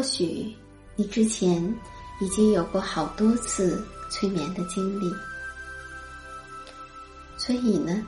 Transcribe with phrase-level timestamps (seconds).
[0.00, 0.56] 或许
[0.96, 1.62] 你之前
[2.22, 5.14] 已经有过好多次催眠的经历，
[7.36, 8.02] 所以呢，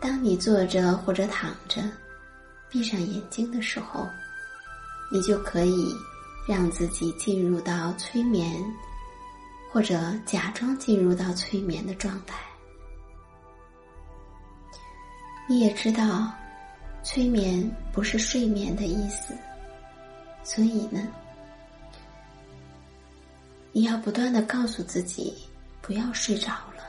[0.00, 1.82] 当你坐着或者躺着，
[2.70, 4.08] 闭上眼睛的时候，
[5.10, 5.92] 你就可以
[6.48, 8.64] 让自己进入到催眠，
[9.72, 12.38] 或者假装进入到催眠的状态。
[15.48, 16.32] 你也知道，
[17.02, 19.36] 催眠不是睡眠的意思。
[20.44, 21.08] 所以呢，
[23.72, 25.34] 你要不断的告诉自己
[25.80, 26.84] 不要睡着了，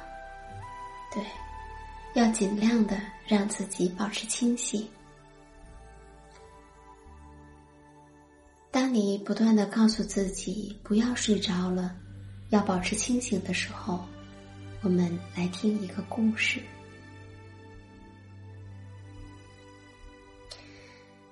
[1.12, 1.24] 对，
[2.14, 4.88] 要尽量的让自己保持清醒。
[8.70, 11.96] 当你不断的告诉自己不要睡着了，
[12.50, 14.06] 要保持清醒的时候，
[14.82, 16.62] 我们来听一个故事。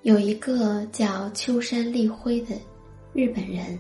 [0.04, 2.54] 有一个叫秋山立辉的
[3.14, 3.80] 日本人。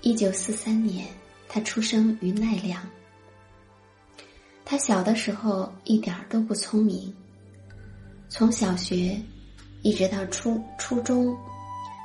[0.00, 1.08] 一九四三年，
[1.48, 2.80] 他出生于奈良。
[4.64, 7.12] 他小的时候一点儿都不聪明，
[8.28, 9.20] 从小学
[9.82, 11.36] 一直到初初中，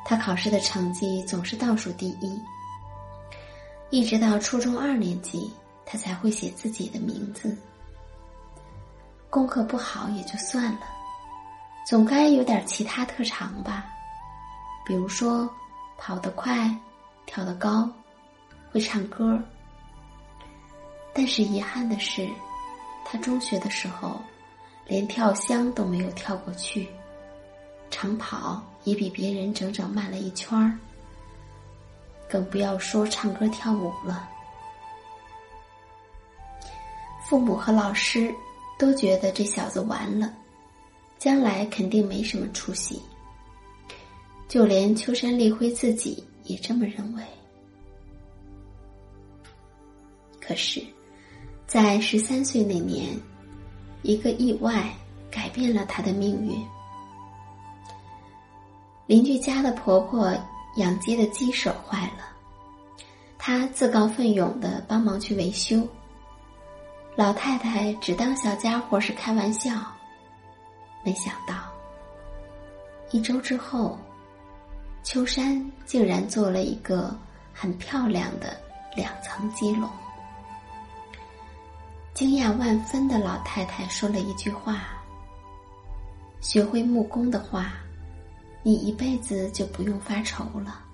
[0.03, 2.39] 他考试的成绩总是倒数第一。
[3.91, 5.47] 一直到初中二年级，
[5.85, 7.55] 他才会写自己的名字。
[9.29, 10.79] 功课不好也就算了。
[11.85, 13.85] 总该有点其他特长吧，
[14.85, 15.49] 比如说
[15.97, 16.73] 跑得快、
[17.25, 17.89] 跳得高、
[18.71, 19.37] 会唱歌。
[21.13, 22.29] 但是遗憾的是，
[23.03, 24.21] 他中学的时候
[24.85, 26.87] 连跳箱都没有跳过去，
[27.89, 30.77] 长跑也比别人整整慢了一圈儿，
[32.29, 34.29] 更不要说唱歌跳舞了。
[37.27, 38.33] 父母和老师
[38.77, 40.33] 都觉得这小子完了。
[41.21, 42.99] 将来肯定没什么出息，
[44.47, 47.21] 就连秋山立辉自己也这么认为。
[50.43, 50.83] 可是，
[51.67, 53.15] 在十三岁那年，
[54.01, 54.91] 一个意外
[55.29, 56.59] 改变了他的命运。
[59.05, 60.35] 邻居家的婆婆
[60.77, 62.35] 养鸡的鸡舍坏了，
[63.37, 65.87] 她自告奋勇的帮忙去维修。
[67.15, 69.71] 老太太只当小家伙是开玩笑。
[71.03, 71.55] 没想到，
[73.11, 73.97] 一周之后，
[75.03, 77.15] 秋山竟然做了一个
[77.53, 78.55] 很漂亮的
[78.95, 79.89] 两层鸡笼。
[82.13, 84.83] 惊讶万分的老太太说了一句话
[86.39, 87.73] ：“学会木工的话，
[88.61, 90.85] 你一辈子就不用发愁了。”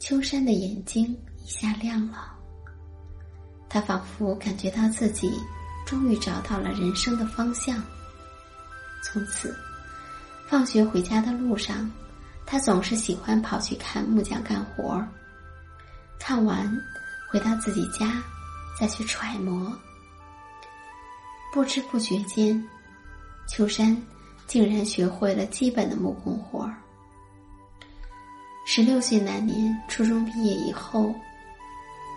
[0.00, 2.34] 秋山的眼睛一下亮了，
[3.68, 5.32] 他仿佛感觉到自己
[5.92, 7.76] 终于找到了人生的方向。
[9.04, 9.54] 从此，
[10.48, 11.90] 放学回家的路上，
[12.46, 15.06] 他总是喜欢跑去看木匠干活儿。
[16.18, 16.74] 看完，
[17.30, 18.22] 回到自己家，
[18.80, 19.70] 再去揣摩。
[21.52, 22.66] 不知不觉间，
[23.46, 23.94] 秋山
[24.46, 26.74] 竟然学会了基本的木工活儿。
[28.64, 31.14] 十六岁那年，初中毕业以后，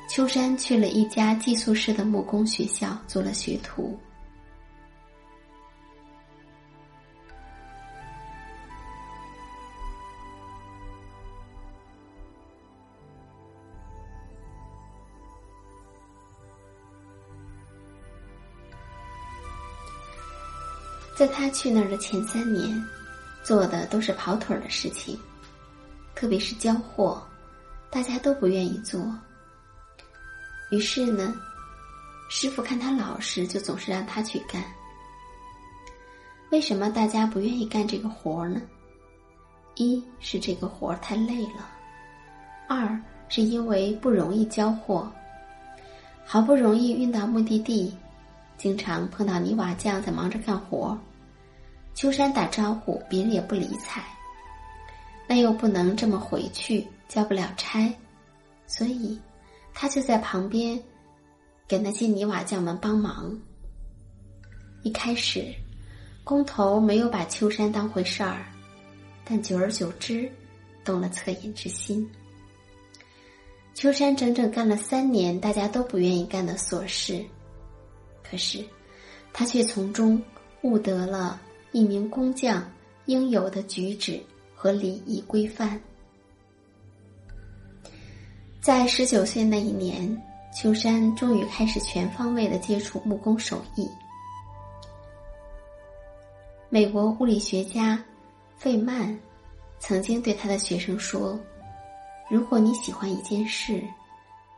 [0.07, 3.99] 秋山去了一家寄宿式的木工学校做了学徒。
[21.17, 22.83] 在他去那儿的前三年，
[23.43, 25.17] 做的都是跑腿儿的事情，
[26.13, 27.25] 特别是交货，
[27.89, 29.01] 大家都不愿意做。
[30.71, 31.33] 于是呢，
[32.29, 34.63] 师傅看他老实，就总是让他去干。
[36.51, 38.61] 为什么大家不愿意干这个活儿呢？
[39.75, 41.69] 一是这个活儿太累了，
[42.67, 45.11] 二是因为不容易交货，
[46.25, 47.95] 好不容易运到目的地。
[48.57, 50.97] 经常碰到泥瓦匠在忙着干活，
[51.93, 54.01] 秋山打招呼，别人也不理睬。
[55.27, 57.93] 那又不能这么回去，交不了差，
[58.65, 59.19] 所以
[59.75, 60.81] 他就在旁边
[61.67, 63.37] 给那些泥瓦匠们帮忙。
[64.83, 65.53] 一开始，
[66.23, 68.45] 工头没有把秋山当回事儿，
[69.25, 70.31] 但久而久之，
[70.85, 72.09] 动了恻隐之心。
[73.73, 77.21] 秋山整整干了三年大家都不愿意干的琐事。
[78.23, 78.63] 可是，
[79.33, 80.21] 他却从中
[80.61, 81.41] 悟得了
[81.73, 82.65] 一名工匠
[83.07, 84.19] 应有的举止
[84.55, 85.79] 和礼仪规范。
[88.65, 90.19] 在十九岁那一年，
[90.51, 93.87] 秋山终于开始全方位的接触木工手艺。
[96.67, 98.03] 美国物理学家
[98.57, 99.15] 费曼
[99.77, 101.39] 曾经对他的学生说
[102.27, 103.83] ：“如果你喜欢一件事，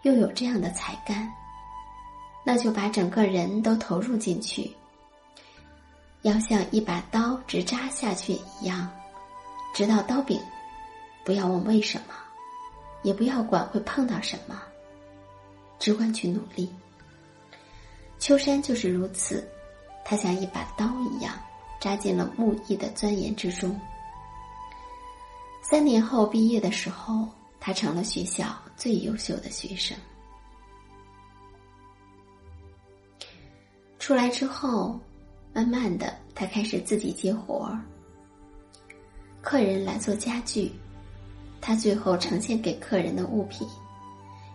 [0.03, 1.29] 又有这样的才干。”
[2.47, 4.73] 那就把整个人都投入进去，
[6.21, 8.31] 要像一把刀直扎下去
[8.61, 8.89] 一样，
[9.73, 10.39] 直到刀柄。
[11.25, 12.13] 不要问为什么，
[13.07, 14.61] 也不要管会碰到什么，
[15.79, 16.69] 只管去努力。
[18.19, 19.49] 秋山就是如此，
[20.03, 21.33] 他像一把刀一样
[21.79, 23.79] 扎进了木艺的钻研之中。
[25.61, 27.25] 三年后毕业的时候，
[27.61, 29.97] 他成了学校最优秀的学生。
[33.99, 34.99] 出来之后，
[35.53, 37.79] 慢慢的，他开始自己接活儿。
[39.41, 40.73] 客人来做家具，
[41.61, 43.67] 他最后呈现给客人的物品，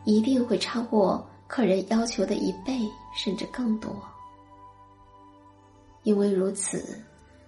[0.05, 2.79] 一定会超过客人要求的一倍，
[3.17, 3.95] 甚至更多。
[6.03, 7.01] 因为如此，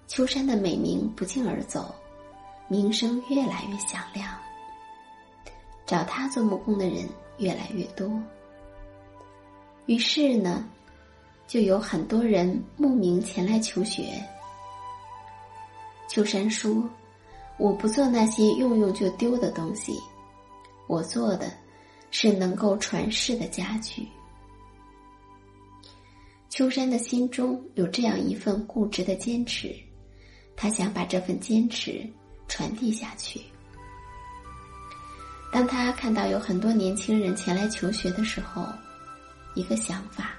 [0.06, 1.94] 秋山的美名不胫而走，
[2.68, 4.30] 名声越来越响亮。
[5.86, 7.08] 找他做木工的人
[7.38, 8.10] 越来越多。
[9.86, 10.64] 于是呢。
[11.46, 14.14] 就有很多人慕名前来求学。
[16.08, 16.88] 秋山说
[17.58, 19.92] ：“我不做那些用用就丢的东西，
[20.86, 21.52] 我做的
[22.10, 24.06] 是能够传世的家具。”
[26.50, 29.74] 秋山的心中有这样一份固执的坚持，
[30.56, 32.04] 他想把这份坚持
[32.48, 33.40] 传递下去。
[35.52, 38.66] 当他看到有很多年轻人前来求学的时候，
[39.54, 40.34] 一个想法。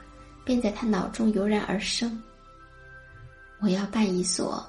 [0.45, 2.21] 便在他脑中油然而生。
[3.59, 4.63] 我要办一所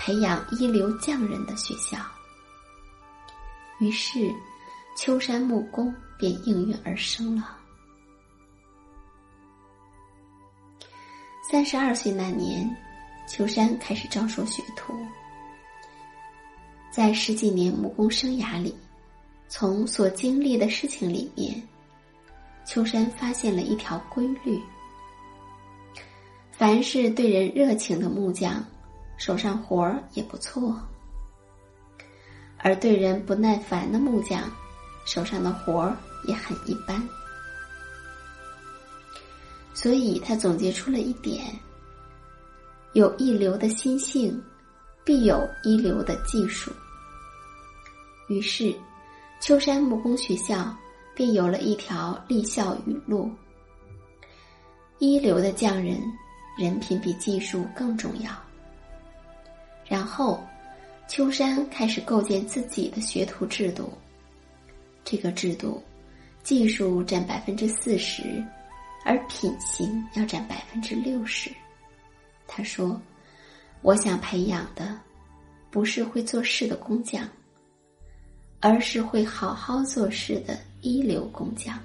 [0.00, 1.98] 培养一流匠人的学校。
[3.80, 4.34] 于是，
[4.96, 7.54] 秋山木工便应运而生了。
[11.50, 12.74] 三十二岁那年，
[13.28, 14.94] 秋山开始招收学徒。
[16.90, 18.74] 在十几年木工生涯里，
[19.48, 21.62] 从所经历的事情里面，
[22.64, 24.58] 秋山发现了一条规律。
[26.50, 28.64] 凡是对人热情的木匠，
[29.20, 30.74] 手上活儿也不错；
[32.56, 34.50] 而对人不耐烦的木匠，
[35.04, 37.06] 手上的活儿也很一般。
[39.74, 41.54] 所以他总结出了一点：
[42.94, 44.42] 有一流的心性，
[45.04, 46.72] 必有一流的技术。
[48.28, 48.74] 于是，
[49.38, 50.74] 秋山木工学校
[51.14, 53.30] 便有了一条立校语录：
[54.98, 56.00] 一流的匠人，
[56.58, 58.30] 人品比技术更重要。
[59.90, 60.40] 然后，
[61.08, 63.92] 秋山开始构建自己的学徒制度。
[65.04, 65.82] 这个制度，
[66.44, 68.22] 技术占百分之四十，
[69.04, 71.50] 而品行要占百分之六十。
[72.46, 73.02] 他说
[73.82, 74.96] ：“我想培养的，
[75.72, 77.28] 不是会做事的工匠，
[78.60, 81.76] 而是会好好做事的一流工匠。”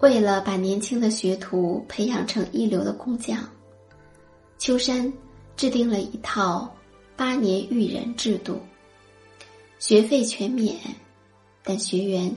[0.00, 3.38] 为了把年轻的学徒培养成一流的工匠，
[4.58, 5.10] 秋山
[5.56, 6.70] 制定了一套
[7.16, 8.60] 八年育人制度，
[9.78, 10.76] 学费全免，
[11.62, 12.30] 但学员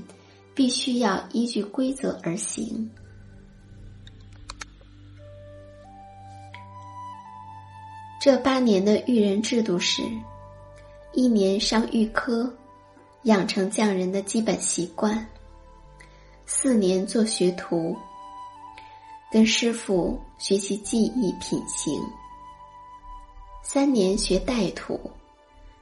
[0.56, 2.90] 必须要依据规则而行。
[8.22, 10.02] 这八年的育人制度是：
[11.14, 12.54] 一年上预科，
[13.24, 15.26] 养成匠人的基本习惯。
[16.52, 17.96] 四年做学徒，
[19.32, 22.02] 跟师傅学习技艺品行。
[23.62, 25.00] 三年学带徒，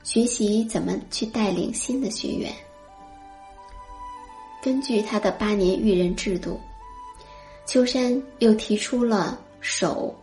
[0.03, 2.53] 学习怎么去带领新的学员。
[4.61, 6.59] 根据他的八年育人制度，
[7.65, 10.13] 秋山又提出了守、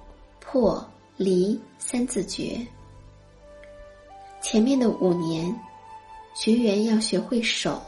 [0.40, 0.86] 破、
[1.16, 2.60] 离三字诀。
[4.42, 5.58] 前面的五年，
[6.34, 7.82] 学员要学会守。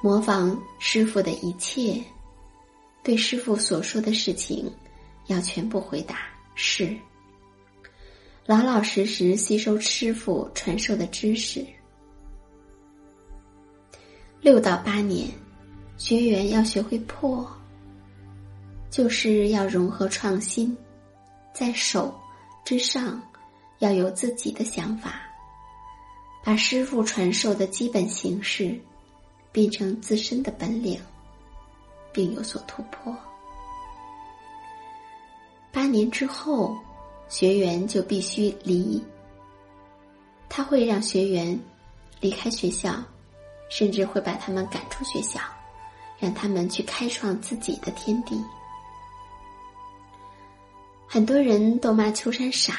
[0.00, 2.00] 模仿师傅的一切，
[3.02, 4.70] 对师傅所说的事情，
[5.26, 6.20] 要全部回答
[6.54, 6.96] 是。
[8.46, 11.66] 老老实实吸收师傅传授的知识。
[14.40, 15.28] 六到八年，
[15.96, 17.44] 学员要学会破，
[18.90, 20.74] 就是要融合创新，
[21.52, 22.16] 在手
[22.64, 23.20] 之上
[23.80, 25.20] 要有自己的想法，
[26.44, 28.80] 把师傅传授的基本形式。
[29.52, 31.00] 变成自身的本领，
[32.12, 33.16] 并有所突破。
[35.72, 36.76] 八年之后，
[37.28, 39.02] 学员就必须离。
[40.48, 41.58] 他会让学员
[42.20, 42.94] 离开学校，
[43.68, 45.40] 甚至会把他们赶出学校，
[46.18, 48.42] 让他们去开创自己的天地。
[51.06, 52.74] 很多人都骂秋山傻，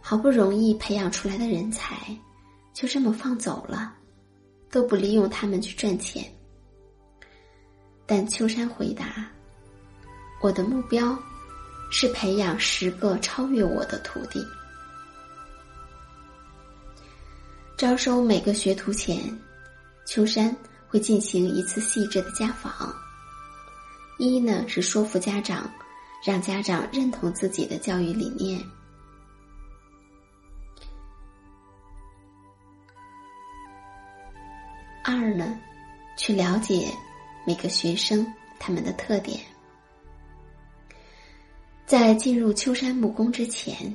[0.00, 1.96] 好不容易培养出来的人才，
[2.72, 3.94] 就这么放走了。
[4.74, 6.24] 都不利用他们去赚钱，
[8.04, 9.24] 但秋山回答
[10.42, 11.16] ：“我的目标
[11.92, 14.44] 是培养十个超越我的徒弟。
[17.78, 19.16] 招收每个学徒前，
[20.06, 20.52] 秋山
[20.88, 22.92] 会进行一次细致的家访。
[24.18, 25.70] 一呢是说服家长，
[26.26, 28.60] 让家长认同自己的教育理念。”
[35.04, 35.60] 二呢，
[36.16, 36.90] 去了解
[37.46, 38.26] 每个学生
[38.58, 39.38] 他们的特点。
[41.84, 43.94] 在进入秋山木工之前，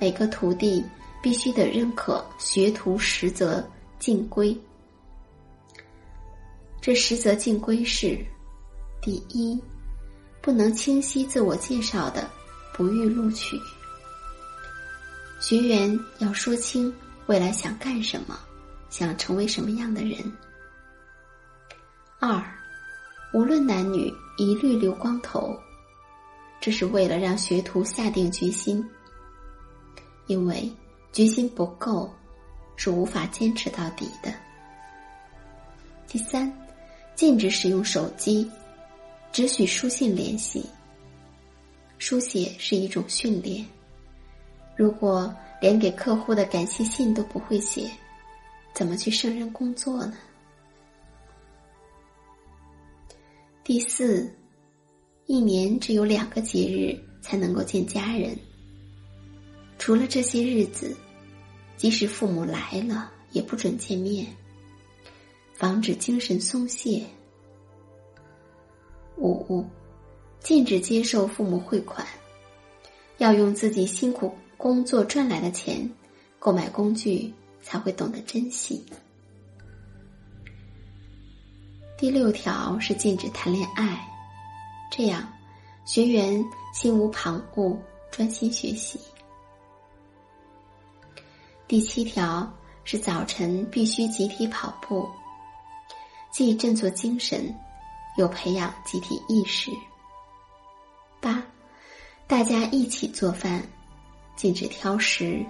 [0.00, 0.82] 每个徒弟
[1.22, 3.62] 必须得认可学徒实则
[3.98, 4.58] 进规。
[6.80, 8.18] 这实则进规是：
[9.02, 9.62] 第一，
[10.40, 12.28] 不能清晰自我介绍的，
[12.72, 13.60] 不予录取。
[15.38, 16.92] 学员要说清
[17.26, 18.40] 未来想干什么。
[18.92, 20.18] 想成为什么样的人？
[22.20, 22.44] 二，
[23.32, 25.58] 无论男女，一律留光头，
[26.60, 28.86] 这是为了让学徒下定决心，
[30.26, 30.70] 因为
[31.10, 32.14] 决心不够，
[32.76, 34.30] 是无法坚持到底的。
[36.06, 36.52] 第三，
[37.14, 38.48] 禁止使用手机，
[39.32, 40.66] 只许书信联系。
[41.96, 43.64] 书写是一种训练，
[44.76, 47.90] 如果连给客户的感谢信都不会写。
[48.74, 50.14] 怎么去胜任工作呢？
[53.62, 54.32] 第四，
[55.26, 58.36] 一年只有两个节日才能够见家人。
[59.78, 60.96] 除了这些日子，
[61.76, 64.26] 即使父母来了，也不准见面，
[65.54, 67.04] 防止精神松懈。
[69.16, 69.64] 五，
[70.40, 72.06] 禁止接受父母汇款，
[73.18, 75.88] 要用自己辛苦工作赚来的钱
[76.38, 77.32] 购买工具。
[77.62, 78.84] 才会懂得珍惜。
[81.96, 84.04] 第六条是禁止谈恋爱，
[84.90, 85.32] 这样
[85.84, 87.78] 学员心无旁骛，
[88.10, 88.98] 专心学习。
[91.68, 92.52] 第七条
[92.84, 95.08] 是早晨必须集体跑步，
[96.30, 97.54] 既振作精神，
[98.16, 99.70] 又培养集体意识。
[101.20, 101.42] 八，
[102.26, 103.64] 大家一起做饭，
[104.34, 105.46] 禁止挑食。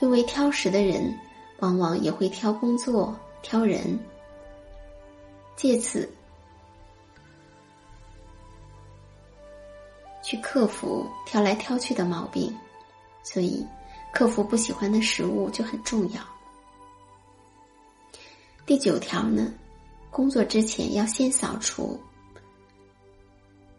[0.00, 1.16] 因为挑食的人，
[1.58, 3.98] 往往也会挑工作、挑人。
[5.56, 6.08] 借此
[10.22, 12.50] 去克服挑来挑去的毛病，
[13.22, 13.66] 所以
[14.10, 16.22] 克服不喜欢的食物就很重要。
[18.64, 19.52] 第九条呢，
[20.10, 22.00] 工作之前要先扫除，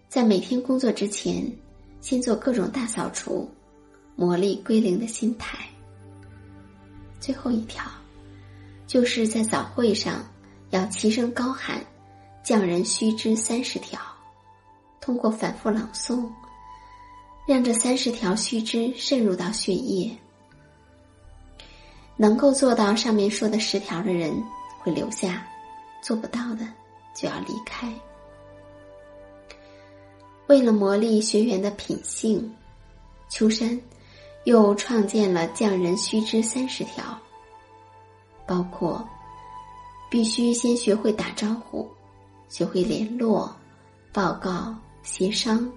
[0.08, 1.51] 在每天工作之前，
[2.00, 3.50] 先做各种大扫除，
[4.16, 5.68] 磨砺归零的心态。
[7.22, 7.86] 最后一条，
[8.86, 10.22] 就是在早会上
[10.72, 11.82] 要齐声高喊
[12.44, 14.01] “匠人须知三十条”，
[15.00, 16.28] 通过反复朗诵，
[17.48, 20.13] 让这三十条须知渗入到血液。
[22.18, 24.34] 能够做到上面说的十条的人。
[24.84, 25.48] 会留下，
[26.01, 26.68] 做不到的
[27.13, 27.94] 就要离开。
[30.48, 32.51] 为了磨砺学员的品性，
[33.30, 33.80] 秋山
[34.45, 37.03] 又创建了匠人须知三十条，
[38.48, 39.07] 包括
[40.10, 41.88] 必须先学会打招呼，
[42.50, 43.55] 学会联络、
[44.12, 45.71] 报告、协商，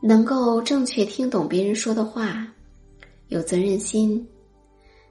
[0.00, 2.46] 能够正确听懂别人说的话，
[3.28, 4.26] 有责任心，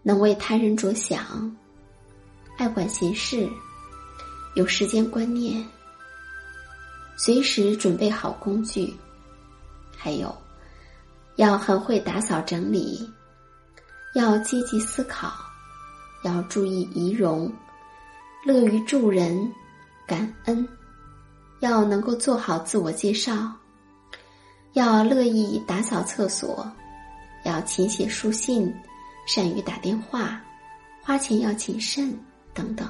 [0.02, 1.56] 能为他人着想。
[2.58, 3.48] 爱管闲事，
[4.56, 5.64] 有时间观念，
[7.16, 8.92] 随时准备好工具，
[9.96, 10.36] 还有
[11.38, 13.10] 要很会打扫整理，
[14.14, 15.32] 要积极思考，
[16.24, 17.52] 要注意仪容，
[18.44, 19.52] 乐于助人，
[20.06, 20.68] 感恩，
[21.62, 23.52] 要能够做好自我介绍，
[24.74, 26.70] 要乐意打扫厕所，
[27.46, 28.74] 要勤写书信，
[29.26, 30.42] 善于打电话，
[31.02, 32.14] 花钱要谨慎。
[32.54, 32.90] 等等，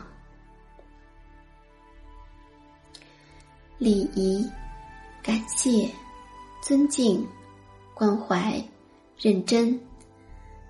[3.77, 4.49] 礼仪、
[5.21, 5.91] 感谢、
[6.63, 7.27] 尊敬、
[7.97, 8.63] 关怀、
[9.17, 9.75] 认真，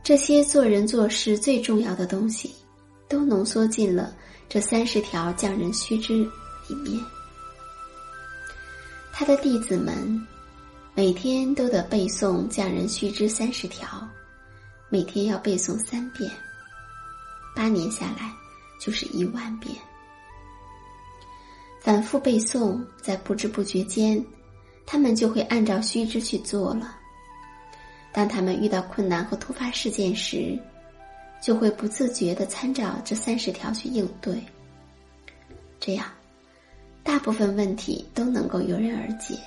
[0.01, 2.55] 这些做人做事最重要的东西，
[3.09, 4.15] 都浓缩进了
[4.47, 6.19] 这三十条匠人须知
[6.69, 7.03] 里面。
[9.11, 10.25] 他的弟子们
[10.95, 14.07] 每天都得背诵匠人须知三十条，
[14.87, 16.31] 每天要背诵三遍，
[17.53, 18.33] 八年下来。
[18.79, 19.75] 就是一万遍，
[21.81, 24.23] 反复背诵，在不知不觉间，
[24.85, 26.95] 他们就会按照须知去做了。
[28.17, 30.57] 当他们遇到困难和突发事件时，
[31.39, 34.41] 就会不自觉的参照这三十条去应对。
[35.79, 36.07] 这样，
[37.03, 39.37] 大部分问题都能够迎刃而解。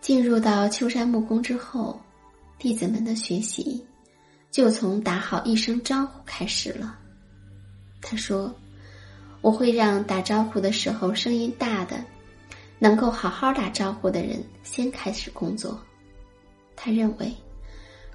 [0.00, 2.00] 进入到秋山木工之后，
[2.58, 3.86] 弟子们的学习。
[4.50, 6.98] 就从打好一声招呼开始了。
[8.00, 8.52] 他说
[9.40, 12.02] ：“我会让打招呼的时候声音大的，
[12.78, 15.78] 能够好好打招呼的人先开始工作。”
[16.76, 17.34] 他认为，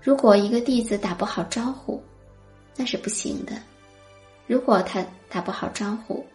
[0.01, 2.01] 如果一个弟子打不好招呼，
[2.75, 3.53] 那是不行的。
[4.47, 6.25] 如果他打不好招呼，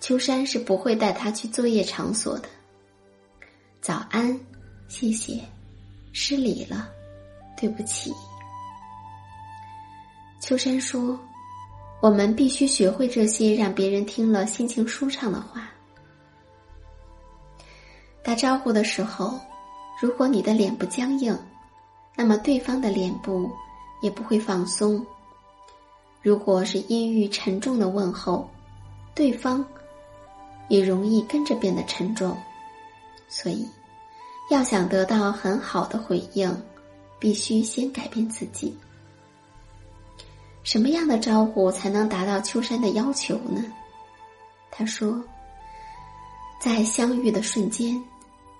[0.00, 2.48] 秋山是不会带他去作业场所的。
[3.80, 4.38] 早安，
[4.88, 5.40] 谢谢，
[6.12, 6.88] 失礼了，
[7.56, 8.12] 对不起。
[10.40, 11.18] 秋山说
[12.00, 15.70] ：“我们必须学会这些让别人听了心情舒畅的话。
[18.26, 19.38] 打招呼的时候，
[20.02, 21.38] 如果你的脸部僵硬，
[22.16, 23.48] 那么对方的脸部
[24.00, 25.06] 也不会放松。
[26.22, 28.50] 如果是阴郁沉重的问候，
[29.14, 29.64] 对方
[30.66, 32.36] 也容易跟着变得沉重。
[33.28, 33.64] 所以，
[34.50, 36.52] 要想得到很好的回应，
[37.20, 38.76] 必须先改变自己。”
[40.64, 43.64] 什么样的招呼才能达到秋山的要求呢？
[44.68, 45.22] 他说
[46.58, 48.02] ：“在相遇的瞬间，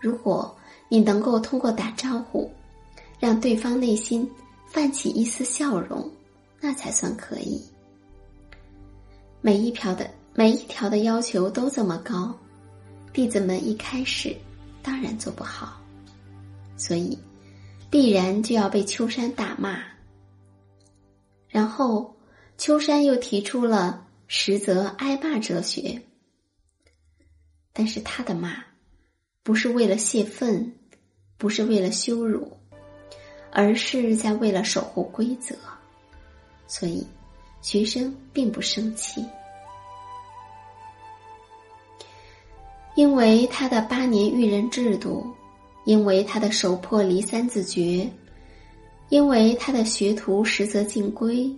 [0.00, 0.56] 如果
[0.88, 2.50] 你能够通过打招呼，
[3.18, 4.28] 让对方内心
[4.68, 6.10] 泛起一丝笑容，
[6.60, 7.60] 那才算可以。
[9.40, 12.36] 每一条的每一条的要求都这么高，
[13.12, 14.36] 弟子们一开始
[14.82, 15.80] 当然做不好，
[16.76, 17.18] 所以
[17.90, 19.80] 必然就要被秋山大骂。”
[21.48, 22.14] 然后，
[22.58, 26.02] 秋山又提出了实则挨骂哲学。
[27.72, 28.62] 但是他的骂，
[29.46, 30.74] 不是为了泄愤，
[31.38, 32.50] 不是为了羞辱，
[33.52, 35.54] 而是在为了守护规则。
[36.66, 37.06] 所以，
[37.62, 39.24] 学生并不生气，
[42.96, 45.24] 因为他的八年育人制度，
[45.84, 48.10] 因为他的手破离三字诀。
[49.10, 51.48] 因为他的学徒实则进归，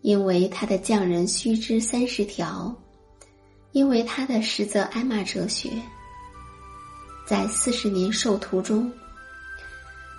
[0.00, 2.74] 因为他的匠人须知三十条，
[3.70, 5.70] 因为他的实则挨骂哲学，
[7.30, 8.92] 在四十年授徒中，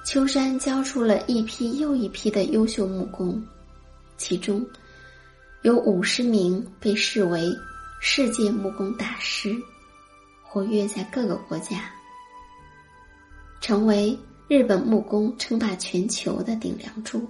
[0.05, 3.45] 秋山教出了一批又一批的优秀木工，
[4.15, 4.65] 其中
[5.63, 7.53] 有五十名被视为
[7.99, 9.53] 世界木工大师，
[10.41, 11.91] 活跃在各个国家，
[13.59, 17.27] 成为日本木工称霸全球的顶梁柱。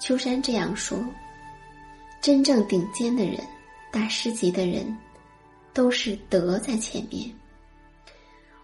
[0.00, 0.98] 秋山这样说
[2.20, 3.38] ：“真正顶尖的人，
[3.92, 4.92] 大师级的人，
[5.72, 7.32] 都是德在前面。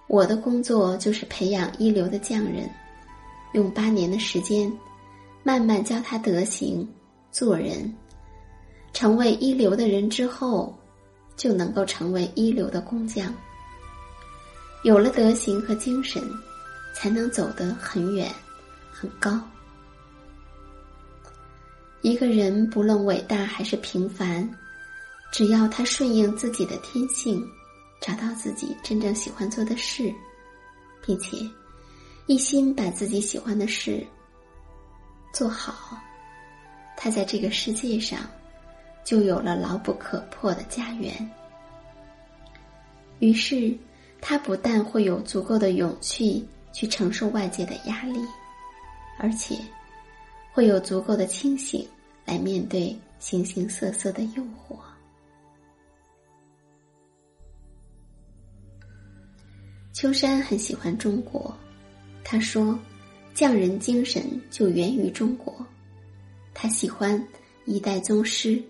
[0.09, 2.71] 我的工作就是培养一流的匠人，
[3.53, 4.73] 用八年的时间，
[5.43, 6.87] 慢慢教他德行。”
[7.33, 7.95] 做人，
[8.95, 10.75] 成为一流的人之后，
[11.37, 13.31] 就能够成为一流的工匠。
[14.83, 16.23] 有了德行和精神，
[16.95, 18.33] 才能走得很远、
[18.91, 19.39] 很高。
[22.01, 24.49] 一个人不论伟大还是平凡，
[25.31, 27.47] 只要他顺应自己的天性，
[28.01, 30.13] 找到自己真正喜欢做的事，
[31.05, 31.37] 并且
[32.27, 34.07] 一心把自己喜欢的事
[35.33, 35.99] 做好。
[36.97, 38.21] 他在这个世界上，
[39.05, 41.31] 就有了牢不可破的家园。
[43.19, 43.77] 于是，
[44.21, 48.19] 他不但会有足够的勇气去承受外界的压力，
[49.19, 49.57] 而且
[50.53, 51.87] 会有足够的清醒
[52.25, 54.77] 来面对形形色色的诱惑。
[59.97, 61.57] 秋山很喜欢中国，
[62.23, 62.79] 他说
[63.33, 65.67] ：“匠人精神就源于中国。”
[66.53, 67.27] 他喜欢
[67.65, 68.63] 一代宗师，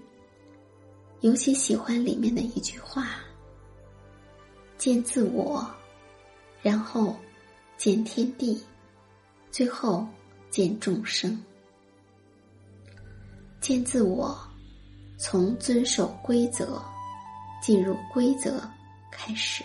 [1.22, 3.08] 尤其喜欢里面的一句话
[4.78, 5.68] ：“见自我，
[6.62, 7.16] 然后
[7.76, 8.62] 见天地，
[9.50, 10.06] 最后
[10.48, 11.36] 见众生。
[13.60, 14.38] 见自我，
[15.18, 16.80] 从遵守规则，
[17.60, 18.62] 进入规则
[19.10, 19.64] 开始。”